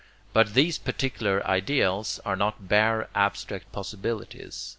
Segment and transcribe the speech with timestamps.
[0.33, 4.69] But these particular ideals are not bare abstract possibilities.